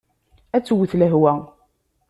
Ad 0.55 0.63
twet 0.65 0.93
lehwa. 0.99 1.33